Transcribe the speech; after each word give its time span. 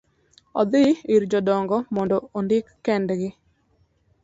odhi 0.61 0.81
ir 1.15 1.21
jodongo 1.33 1.77
mondo 1.95 2.17
ondik 2.37 2.65
kendgi. 2.85 3.29